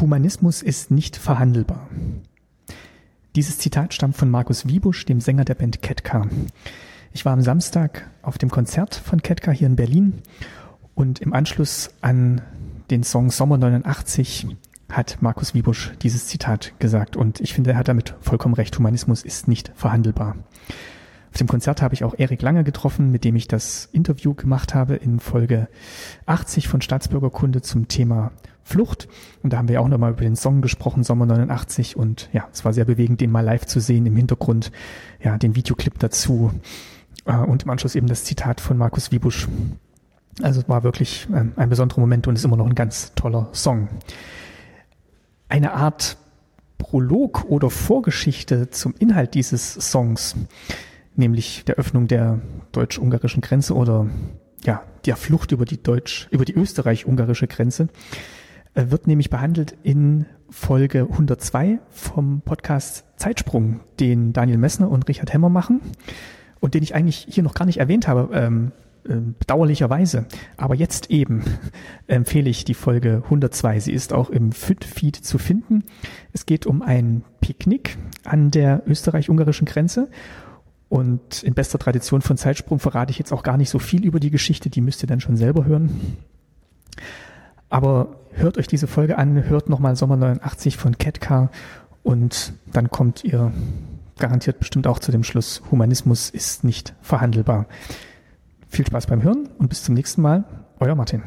Humanismus 0.00 0.62
ist 0.62 0.90
nicht 0.90 1.16
verhandelbar. 1.16 1.88
Dieses 3.34 3.58
Zitat 3.58 3.94
stammt 3.94 4.16
von 4.16 4.30
Markus 4.30 4.68
Wiebusch, 4.68 5.04
dem 5.04 5.20
Sänger 5.20 5.44
der 5.44 5.54
Band 5.54 5.82
Ketka. 5.82 6.26
Ich 7.12 7.24
war 7.24 7.32
am 7.32 7.42
Samstag 7.42 8.08
auf 8.22 8.38
dem 8.38 8.50
Konzert 8.50 8.94
von 8.94 9.22
Ketka 9.22 9.50
hier 9.50 9.66
in 9.66 9.76
Berlin 9.76 10.22
und 10.94 11.20
im 11.20 11.32
Anschluss 11.32 11.90
an 12.00 12.42
den 12.90 13.02
Song 13.02 13.30
Sommer 13.30 13.58
89 13.58 14.56
hat 14.90 15.18
Markus 15.20 15.54
Wiebusch 15.54 15.92
dieses 16.00 16.26
Zitat 16.26 16.78
gesagt 16.78 17.16
und 17.16 17.40
ich 17.40 17.52
finde, 17.52 17.72
er 17.72 17.76
hat 17.76 17.88
damit 17.88 18.14
vollkommen 18.20 18.54
recht. 18.54 18.78
Humanismus 18.78 19.22
ist 19.22 19.48
nicht 19.48 19.72
verhandelbar. 19.74 20.36
Auf 21.30 21.38
dem 21.38 21.48
Konzert 21.48 21.82
habe 21.82 21.94
ich 21.94 22.04
auch 22.04 22.14
Erik 22.16 22.40
Lange 22.40 22.64
getroffen, 22.64 23.10
mit 23.10 23.24
dem 23.24 23.36
ich 23.36 23.48
das 23.48 23.88
Interview 23.92 24.34
gemacht 24.34 24.74
habe 24.74 24.94
in 24.96 25.20
Folge 25.20 25.68
80 26.26 26.68
von 26.68 26.80
Staatsbürgerkunde 26.80 27.62
zum 27.62 27.88
Thema 27.88 28.32
Flucht. 28.68 29.08
Und 29.42 29.52
da 29.52 29.58
haben 29.58 29.68
wir 29.68 29.80
auch 29.80 29.88
nochmal 29.88 30.12
über 30.12 30.22
den 30.22 30.36
Song 30.36 30.60
gesprochen, 30.60 31.04
Sommer 31.04 31.26
89. 31.26 31.96
Und 31.96 32.28
ja, 32.32 32.48
es 32.52 32.64
war 32.64 32.72
sehr 32.72 32.84
bewegend, 32.84 33.20
den 33.20 33.30
mal 33.30 33.44
live 33.44 33.66
zu 33.66 33.80
sehen 33.80 34.06
im 34.06 34.16
Hintergrund, 34.16 34.70
ja, 35.22 35.38
den 35.38 35.54
Videoclip 35.54 35.98
dazu 35.98 36.52
äh, 37.24 37.36
und 37.36 37.64
im 37.64 37.70
Anschluss 37.70 37.94
eben 37.94 38.06
das 38.06 38.24
Zitat 38.24 38.60
von 38.60 38.76
Markus 38.76 39.10
Wiebusch. 39.10 39.48
Also 40.42 40.60
es 40.60 40.68
war 40.68 40.84
wirklich 40.84 41.26
ähm, 41.34 41.52
ein 41.56 41.68
besonderer 41.68 42.00
Moment 42.00 42.28
und 42.28 42.36
ist 42.36 42.44
immer 42.44 42.56
noch 42.56 42.66
ein 42.66 42.76
ganz 42.76 43.12
toller 43.14 43.48
Song 43.52 43.88
eine 45.48 45.72
Art 45.72 46.16
Prolog 46.78 47.44
oder 47.48 47.70
Vorgeschichte 47.70 48.70
zum 48.70 48.94
Inhalt 48.98 49.34
dieses 49.34 49.74
Songs, 49.74 50.36
nämlich 51.16 51.64
der 51.64 51.76
Öffnung 51.76 52.06
der 52.06 52.40
deutsch-ungarischen 52.72 53.40
Grenze 53.40 53.74
oder 53.74 54.06
ja, 54.64 54.82
der 55.04 55.16
Flucht 55.16 55.52
über 55.52 55.64
die 55.64 55.82
deutsch, 55.82 56.28
über 56.30 56.44
die 56.44 56.54
österreich-ungarische 56.54 57.46
Grenze, 57.46 57.88
wird 58.74 59.06
nämlich 59.06 59.30
behandelt 59.30 59.76
in 59.82 60.26
Folge 60.50 61.08
102 61.10 61.78
vom 61.90 62.40
Podcast 62.40 63.04
Zeitsprung, 63.16 63.80
den 64.00 64.32
Daniel 64.32 64.58
Messner 64.58 64.90
und 64.90 65.08
Richard 65.08 65.32
Hemmer 65.32 65.48
machen 65.48 65.80
und 66.60 66.74
den 66.74 66.82
ich 66.82 66.94
eigentlich 66.94 67.26
hier 67.28 67.42
noch 67.42 67.54
gar 67.54 67.66
nicht 67.66 67.78
erwähnt 67.78 68.08
habe. 68.08 68.34
Ähm, 68.34 68.72
ähm, 69.08 69.36
bedauerlicherweise. 69.38 70.26
Aber 70.56 70.74
jetzt 70.74 71.10
eben 71.10 71.42
empfehle 72.08 72.50
ich 72.50 72.64
die 72.64 72.74
Folge 72.74 73.22
102. 73.24 73.80
Sie 73.80 73.92
ist 73.92 74.12
auch 74.12 74.28
im 74.28 74.52
FIT-Feed 74.52 75.16
zu 75.16 75.38
finden. 75.38 75.84
Es 76.32 76.46
geht 76.46 76.66
um 76.66 76.82
ein 76.82 77.24
Picknick 77.40 77.96
an 78.24 78.50
der 78.50 78.82
österreich-ungarischen 78.86 79.66
Grenze. 79.66 80.10
Und 80.88 81.42
in 81.42 81.54
bester 81.54 81.78
Tradition 81.78 82.22
von 82.22 82.36
Zeitsprung 82.36 82.78
verrate 82.78 83.10
ich 83.10 83.18
jetzt 83.18 83.32
auch 83.32 83.42
gar 83.42 83.56
nicht 83.56 83.70
so 83.70 83.78
viel 83.78 84.04
über 84.04 84.20
die 84.20 84.30
Geschichte, 84.30 84.70
die 84.70 84.80
müsst 84.80 85.02
ihr 85.02 85.06
dann 85.06 85.20
schon 85.20 85.36
selber 85.36 85.64
hören. 85.64 86.16
Aber 87.68 88.17
hört 88.38 88.58
euch 88.58 88.66
diese 88.66 88.86
Folge 88.86 89.18
an, 89.18 89.44
hört 89.44 89.68
nochmal 89.68 89.96
Sommer 89.96 90.16
89 90.16 90.76
von 90.76 90.98
Ketka 90.98 91.50
und 92.02 92.52
dann 92.72 92.90
kommt 92.90 93.24
ihr 93.24 93.52
garantiert 94.18 94.58
bestimmt 94.58 94.86
auch 94.86 94.98
zu 94.98 95.12
dem 95.12 95.22
Schluss, 95.22 95.62
Humanismus 95.70 96.30
ist 96.30 96.64
nicht 96.64 96.94
verhandelbar. 97.00 97.66
Viel 98.68 98.86
Spaß 98.86 99.06
beim 99.06 99.22
Hören 99.22 99.48
und 99.58 99.68
bis 99.68 99.82
zum 99.82 99.94
nächsten 99.94 100.20
Mal. 100.22 100.44
Euer 100.80 100.94
Martin. 100.94 101.22